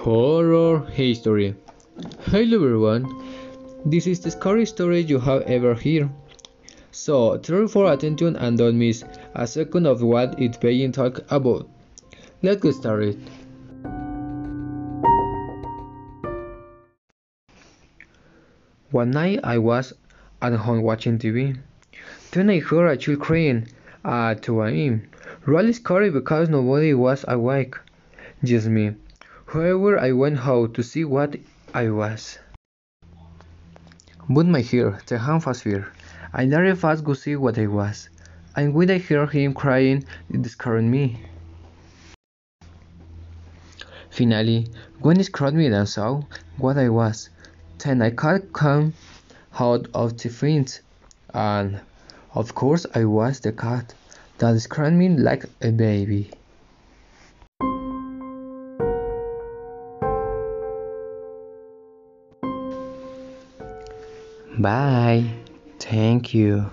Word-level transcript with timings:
Horror 0.00 0.86
history. 0.86 1.54
Hello 2.22 2.64
everyone. 2.64 3.04
This 3.84 4.06
is 4.06 4.18
the 4.20 4.30
scariest 4.30 4.72
story 4.72 5.00
you 5.00 5.18
have 5.18 5.42
ever 5.42 5.74
heard. 5.74 6.08
So 6.90 7.36
turn 7.36 7.68
for 7.68 7.92
attention 7.92 8.34
and 8.36 8.56
don't 8.56 8.78
miss 8.78 9.04
a 9.34 9.46
second 9.46 9.84
of 9.84 10.00
what 10.00 10.40
it's 10.40 10.56
being 10.56 10.92
talked 10.92 11.20
about. 11.28 11.68
Let's 12.40 12.62
get 12.62 12.76
started. 12.76 13.20
One 18.92 19.10
night 19.10 19.40
I 19.44 19.58
was 19.58 19.92
at 20.40 20.54
home 20.54 20.80
watching 20.80 21.18
TV. 21.18 21.58
Then 22.30 22.48
I 22.48 22.60
heard 22.60 22.88
a 22.90 22.96
child 22.96 23.20
crying 23.20 23.68
at 24.02 24.40
2 24.44 24.62
a.m. 24.62 25.10
Really 25.44 25.74
scary 25.74 26.08
because 26.08 26.48
nobody 26.48 26.94
was 26.94 27.26
awake. 27.28 27.74
Just 28.42 28.66
me. 28.66 28.94
However, 29.52 29.98
I 29.98 30.12
went 30.12 30.36
home 30.36 30.72
to 30.74 30.82
see 30.84 31.04
what 31.04 31.34
I 31.74 31.90
was. 31.90 32.38
But 34.28 34.46
my 34.46 34.60
hair, 34.60 35.00
the 35.06 35.18
hand 35.18 35.42
fast 35.42 35.64
fear. 35.64 35.88
I 36.32 36.46
very 36.46 36.76
fast 36.76 37.02
go 37.02 37.14
see 37.14 37.34
what 37.34 37.58
I 37.58 37.66
was. 37.66 38.08
And 38.54 38.74
when 38.74 38.92
I 38.92 38.98
heard 38.98 39.30
him 39.30 39.54
crying, 39.54 40.04
it 40.28 40.46
scared 40.46 40.84
me. 40.84 41.26
Finally, 44.10 44.68
when 45.00 45.16
he 45.16 45.24
scared 45.24 45.54
me 45.54 45.66
and 45.66 45.88
saw 45.88 46.22
what 46.56 46.78
I 46.78 46.88
was, 46.88 47.28
then 47.78 48.02
I 48.02 48.10
could 48.10 48.52
come 48.52 48.92
out 49.58 49.88
of 49.94 50.16
the 50.16 50.28
fence, 50.28 50.78
and 51.34 51.80
of 52.34 52.54
course 52.54 52.86
I 52.94 53.04
was 53.04 53.40
the 53.40 53.50
cat 53.50 53.94
that 54.38 54.60
scared 54.60 54.92
me 54.92 55.08
like 55.08 55.46
a 55.60 55.72
baby. 55.72 56.30
Bye. 64.60 65.24
Thank 65.78 66.34
you. 66.34 66.70